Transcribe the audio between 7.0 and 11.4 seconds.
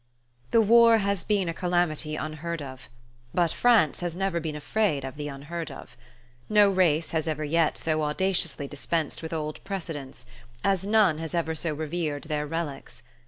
has ever yet so audaciously dispensed with old precedents; as none has